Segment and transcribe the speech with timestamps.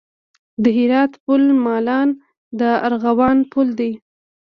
[0.63, 2.09] د هرات پل مالان
[2.59, 3.91] د ارغوانو پل دی